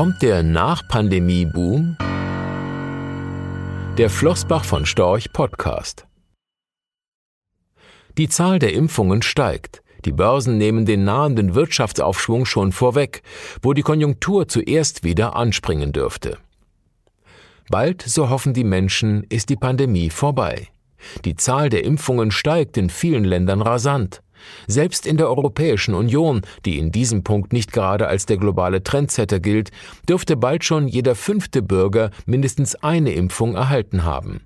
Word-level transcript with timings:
Kommt 0.00 0.22
der 0.22 0.42
Nach-Pandemie-Boom? 0.42 1.98
Der 3.98 4.08
Flossbach 4.08 4.64
von 4.64 4.86
Storch 4.86 5.30
Podcast. 5.30 6.06
Die 8.16 8.30
Zahl 8.30 8.58
der 8.58 8.72
Impfungen 8.72 9.20
steigt. 9.20 9.82
Die 10.06 10.12
Börsen 10.12 10.56
nehmen 10.56 10.86
den 10.86 11.04
nahenden 11.04 11.54
Wirtschaftsaufschwung 11.54 12.46
schon 12.46 12.72
vorweg, 12.72 13.20
wo 13.60 13.74
die 13.74 13.82
Konjunktur 13.82 14.48
zuerst 14.48 15.04
wieder 15.04 15.36
anspringen 15.36 15.92
dürfte. 15.92 16.38
Bald, 17.68 18.00
so 18.00 18.30
hoffen 18.30 18.54
die 18.54 18.64
Menschen, 18.64 19.24
ist 19.24 19.50
die 19.50 19.56
Pandemie 19.56 20.08
vorbei. 20.08 20.68
Die 21.26 21.36
Zahl 21.36 21.68
der 21.68 21.84
Impfungen 21.84 22.30
steigt 22.30 22.78
in 22.78 22.88
vielen 22.88 23.24
Ländern 23.24 23.60
rasant. 23.60 24.22
Selbst 24.66 25.06
in 25.06 25.16
der 25.16 25.28
Europäischen 25.28 25.94
Union, 25.94 26.42
die 26.64 26.78
in 26.78 26.92
diesem 26.92 27.24
Punkt 27.24 27.52
nicht 27.52 27.72
gerade 27.72 28.08
als 28.08 28.26
der 28.26 28.36
globale 28.36 28.82
Trendsetter 28.82 29.40
gilt, 29.40 29.70
dürfte 30.08 30.36
bald 30.36 30.64
schon 30.64 30.88
jeder 30.88 31.14
fünfte 31.14 31.62
Bürger 31.62 32.10
mindestens 32.26 32.76
eine 32.76 33.12
Impfung 33.12 33.54
erhalten 33.54 34.04
haben. 34.04 34.40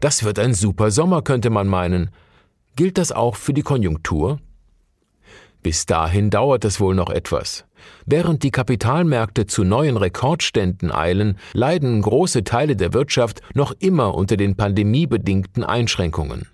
Das 0.00 0.24
wird 0.24 0.38
ein 0.38 0.54
super 0.54 0.90
Sommer, 0.90 1.22
könnte 1.22 1.50
man 1.50 1.66
meinen. 1.66 2.10
Gilt 2.76 2.96
das 2.96 3.12
auch 3.12 3.36
für 3.36 3.52
die 3.52 3.62
Konjunktur? 3.62 4.38
Bis 5.62 5.84
dahin 5.84 6.30
dauert 6.30 6.64
es 6.64 6.80
wohl 6.80 6.94
noch 6.94 7.10
etwas. 7.10 7.66
Während 8.06 8.42
die 8.42 8.50
Kapitalmärkte 8.50 9.46
zu 9.46 9.62
neuen 9.62 9.98
Rekordständen 9.98 10.90
eilen, 10.90 11.38
leiden 11.52 12.00
große 12.00 12.44
Teile 12.44 12.76
der 12.76 12.94
Wirtschaft 12.94 13.42
noch 13.54 13.74
immer 13.78 14.14
unter 14.14 14.38
den 14.38 14.56
pandemiebedingten 14.56 15.62
Einschränkungen. 15.62 16.48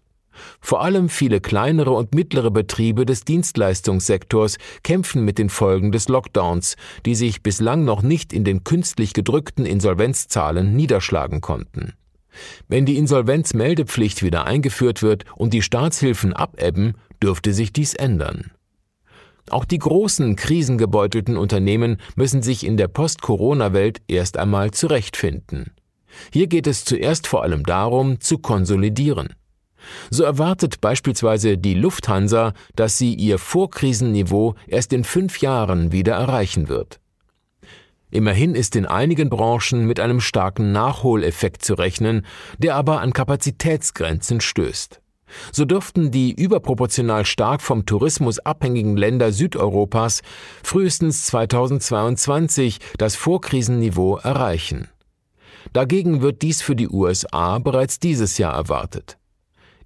Vor 0.61 0.83
allem 0.83 1.09
viele 1.09 1.41
kleinere 1.41 1.93
und 1.93 2.15
mittlere 2.15 2.51
Betriebe 2.51 3.07
des 3.07 3.25
Dienstleistungssektors 3.25 4.59
kämpfen 4.83 5.25
mit 5.25 5.39
den 5.39 5.49
Folgen 5.49 5.93
des 5.93 6.09
Lockdowns, 6.09 6.77
die 7.05 7.15
sich 7.15 7.43
bislang 7.43 7.85
noch 7.85 8.03
nicht 8.03 8.33
in 8.33 8.45
den 8.45 8.65
künstlich 8.65 9.13
gedrückten 9.13 9.67
Insolvenzzahlen 9.67 10.75
niederschlagen 10.75 11.41
konnten. 11.41 11.93
Wenn 12.69 12.87
die 12.87 12.97
Insolvenzmeldepflicht 12.97 14.23
wieder 14.23 14.45
eingeführt 14.45 15.03
wird 15.03 15.25
und 15.37 15.55
die 15.55 15.63
Staatshilfen 15.63 16.33
abebben, 16.33 16.95
dürfte 17.23 17.53
sich 17.53 17.73
dies 17.73 17.95
ändern. 17.95 18.51
Auch 19.49 19.65
die 19.65 19.79
großen 19.79 20.35
krisengebeutelten 20.35 21.37
Unternehmen 21.37 21.99
müssen 22.17 22.43
sich 22.43 22.67
in 22.67 22.77
der 22.77 22.89
Post-Corona-Welt 22.89 24.03
erst 24.09 24.39
einmal 24.39 24.73
zurechtfinden. 24.73 25.73
Hier 26.33 26.47
geht 26.47 26.67
es 26.67 26.85
zuerst 26.85 27.27
vor 27.27 27.43
allem 27.43 27.63
darum, 27.63 28.21
zu 28.21 28.39
konsolidieren. 28.39 29.35
So 30.11 30.25
erwartet 30.25 30.81
beispielsweise 30.81 31.59
die 31.59 31.75
Lufthansa, 31.75 32.53
dass 32.75 32.99
sie 32.99 33.15
ihr 33.15 33.39
Vorkrisenniveau 33.39 34.55
erst 34.67 34.93
in 34.93 35.05
fünf 35.05 35.41
Jahren 35.41 35.93
wieder 35.93 36.15
erreichen 36.15 36.69
wird. 36.69 37.01
Immerhin 38.11 38.55
ist 38.55 38.77
in 38.77 38.87
einigen 38.87 39.29
Branchen 39.29 39.87
mit 39.87 40.01
einem 40.01 40.21
starken 40.21 40.73
Nachholeffekt 40.73 41.65
zu 41.65 41.75
rechnen, 41.75 42.25
der 42.59 42.77
aber 42.77 43.01
an 43.01 43.13
Kapazitätsgrenzen 43.13 44.41
stößt. 44.41 45.01
So 45.53 45.65
dürften 45.65 46.13
die 46.13 46.33
überproportional 46.33 47.25
stark 47.25 47.61
vom 47.61 47.85
Tourismus 47.85 48.39
abhängigen 48.39 48.97
Länder 48.97 49.33
Südeuropas 49.33 50.23
frühestens 50.63 51.27
2022 51.27 52.79
das 52.97 53.17
Vorkrisenniveau 53.17 54.19
erreichen. 54.19 54.89
Dagegen 55.73 56.23
wird 56.23 56.43
dies 56.43 56.63
für 56.63 56.77
die 56.77 56.89
USA 56.89 57.59
bereits 57.59 57.99
dieses 57.99 58.39
Jahr 58.39 58.55
erwartet. 58.55 59.19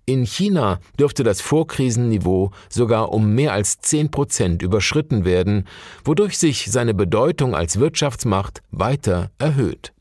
In 0.06 0.24
China 0.24 0.80
dürfte 0.98 1.22
das 1.22 1.40
Vorkrisenniveau 1.40 2.50
sogar 2.68 3.12
um 3.12 3.34
mehr 3.34 3.52
als 3.52 3.78
10 3.78 4.10
Prozent 4.10 4.62
überschritten 4.62 5.24
werden, 5.24 5.66
wodurch 6.04 6.38
sich 6.38 6.70
seine 6.70 6.94
Bedeutung 6.94 7.54
als 7.54 7.78
Wirtschaftsmacht 7.78 8.62
weiter 8.70 9.30
erhöht. 9.38 9.92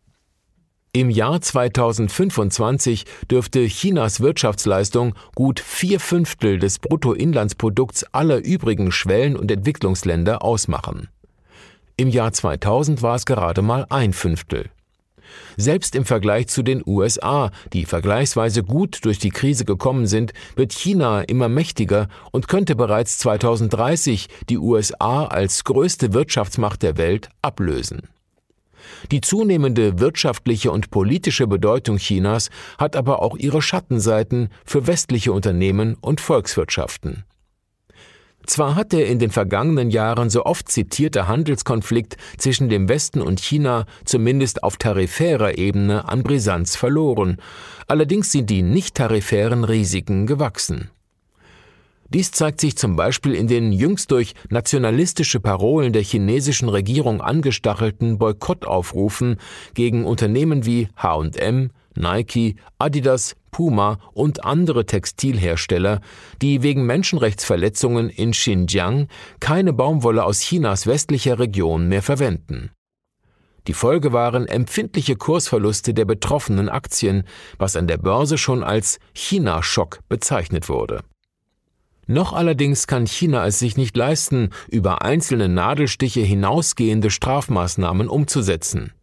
Im 0.91 1.11
Jahr 1.11 1.39
2025 1.39 3.05
dürfte 3.29 3.63
Chinas 3.67 4.21
Wirtschaftsleistung 4.21 5.13
gut 5.35 5.59
vier 5.59 5.99
Fünftel 5.99 6.57
des 6.57 6.79
Bruttoinlandsprodukts 6.79 8.05
aller 8.11 8.43
übrigen 8.43 8.91
Schwellen- 8.91 9.37
und 9.37 9.51
Entwicklungsländer 9.51 10.43
ausmachen. 10.43 11.09
Im 11.95 12.07
Jahr 12.07 12.33
2000 12.33 13.03
war 13.03 13.15
es 13.15 13.25
gerade 13.25 13.61
mal 13.61 13.85
ein 13.89 14.13
Fünftel. 14.13 14.71
Selbst 15.57 15.95
im 15.95 16.05
Vergleich 16.05 16.47
zu 16.47 16.63
den 16.63 16.83
USA, 16.85 17.51
die 17.73 17.85
vergleichsweise 17.85 18.63
gut 18.63 18.99
durch 19.03 19.19
die 19.19 19.29
Krise 19.29 19.65
gekommen 19.65 20.07
sind, 20.07 20.33
wird 20.55 20.73
China 20.73 21.21
immer 21.21 21.49
mächtiger 21.49 22.07
und 22.31 22.47
könnte 22.47 22.75
bereits 22.75 23.17
2030 23.19 24.27
die 24.49 24.57
USA 24.57 25.25
als 25.25 25.63
größte 25.63 26.13
Wirtschaftsmacht 26.13 26.81
der 26.83 26.97
Welt 26.97 27.29
ablösen. 27.41 28.09
Die 29.11 29.21
zunehmende 29.21 29.99
wirtschaftliche 29.99 30.71
und 30.71 30.91
politische 30.91 31.47
Bedeutung 31.47 31.97
Chinas 31.97 32.49
hat 32.77 32.95
aber 32.95 33.21
auch 33.21 33.37
ihre 33.37 33.61
Schattenseiten 33.61 34.49
für 34.65 34.87
westliche 34.87 35.31
Unternehmen 35.31 35.95
und 36.01 36.21
Volkswirtschaften. 36.21 37.23
Zwar 38.49 38.73
hat 38.73 38.93
der 38.93 39.05
in 39.05 39.19
den 39.19 39.29
vergangenen 39.29 39.91
Jahren 39.91 40.31
so 40.31 40.43
oft 40.43 40.69
zitierte 40.69 41.27
Handelskonflikt 41.27 42.17
zwischen 42.39 42.67
dem 42.67 42.89
Westen 42.89 43.21
und 43.21 43.39
China 43.39 43.85
zumindest 44.05 44.63
auf 44.63 44.77
tarifärer 44.77 45.59
Ebene 45.59 46.09
an 46.09 46.23
Brisanz 46.23 46.75
verloren, 46.75 47.37
allerdings 47.85 48.31
sind 48.31 48.49
die 48.49 48.63
nicht 48.63 48.95
tarifären 48.95 49.63
Risiken 49.63 50.25
gewachsen. 50.25 50.89
Dies 52.11 52.31
zeigt 52.31 52.59
sich 52.59 52.75
zum 52.75 52.95
Beispiel 52.95 53.35
in 53.35 53.45
den 53.45 53.71
jüngst 53.71 54.09
durch 54.09 54.33
nationalistische 54.49 55.39
Parolen 55.39 55.93
der 55.93 56.01
chinesischen 56.01 56.69
Regierung 56.69 57.21
angestachelten 57.21 58.17
Boykottaufrufen 58.17 59.37
gegen 59.75 60.05
Unternehmen 60.05 60.65
wie 60.65 60.87
HM, 60.97 61.69
Nike, 61.99 62.55
Adidas, 62.79 63.35
Puma 63.51 63.99
und 64.13 64.45
andere 64.45 64.85
Textilhersteller, 64.85 66.01
die 66.41 66.63
wegen 66.63 66.85
Menschenrechtsverletzungen 66.85 68.09
in 68.09 68.31
Xinjiang 68.31 69.07
keine 69.39 69.73
Baumwolle 69.73 70.23
aus 70.23 70.39
Chinas 70.39 70.87
westlicher 70.87 71.39
Region 71.39 71.87
mehr 71.87 72.01
verwenden. 72.01 72.71
Die 73.67 73.73
Folge 73.73 74.13
waren 74.13 74.47
empfindliche 74.47 75.15
Kursverluste 75.15 75.93
der 75.93 76.05
betroffenen 76.05 76.69
Aktien, 76.69 77.23
was 77.57 77.75
an 77.75 77.87
der 77.87 77.97
Börse 77.97 78.37
schon 78.37 78.63
als 78.63 78.99
China-Schock 79.13 79.99
bezeichnet 80.07 80.69
wurde. 80.69 81.03
Noch 82.07 82.33
allerdings 82.33 82.87
kann 82.87 83.05
China 83.05 83.45
es 83.45 83.59
sich 83.59 83.77
nicht 83.77 83.95
leisten, 83.95 84.49
über 84.69 85.03
einzelne 85.03 85.47
Nadelstiche 85.47 86.21
hinausgehende 86.21 87.11
Strafmaßnahmen 87.11 88.07
umzusetzen. 88.07 88.93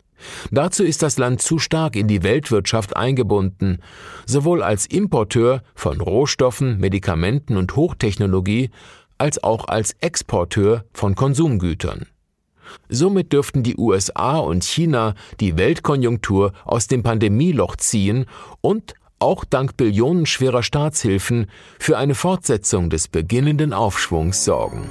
Dazu 0.50 0.84
ist 0.84 1.02
das 1.02 1.18
Land 1.18 1.42
zu 1.42 1.58
stark 1.58 1.96
in 1.96 2.08
die 2.08 2.22
Weltwirtschaft 2.22 2.96
eingebunden, 2.96 3.82
sowohl 4.26 4.62
als 4.62 4.86
Importeur 4.86 5.62
von 5.74 6.00
Rohstoffen, 6.00 6.78
Medikamenten 6.78 7.56
und 7.56 7.76
Hochtechnologie 7.76 8.70
als 9.18 9.42
auch 9.42 9.68
als 9.68 9.94
Exporteur 10.00 10.84
von 10.92 11.14
Konsumgütern. 11.14 12.06
Somit 12.88 13.32
dürften 13.32 13.62
die 13.62 13.76
USA 13.76 14.38
und 14.38 14.64
China 14.64 15.14
die 15.40 15.56
Weltkonjunktur 15.56 16.52
aus 16.64 16.88
dem 16.88 17.02
Pandemieloch 17.02 17.76
ziehen 17.76 18.26
und 18.60 18.94
auch 19.18 19.44
dank 19.44 19.76
billionenschwerer 19.76 20.62
Staatshilfen, 20.62 21.46
für 21.78 21.96
eine 21.96 22.14
Fortsetzung 22.14 22.90
des 22.90 23.08
beginnenden 23.08 23.72
Aufschwungs 23.72 24.44
sorgen. 24.44 24.90